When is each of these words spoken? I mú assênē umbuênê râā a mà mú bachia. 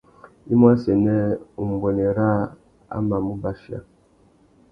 I 0.51 0.53
mú 0.59 0.65
assênē 0.73 1.15
umbuênê 1.61 2.07
râā 2.17 2.39
a 2.95 2.97
mà 3.07 3.17
mú 3.25 3.33
bachia. 3.43 3.79